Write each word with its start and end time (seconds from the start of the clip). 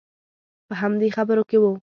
په 0.67 0.73
همدې 0.81 1.07
خبرو 1.17 1.43
کې 1.49 1.57
وو. 1.61 1.71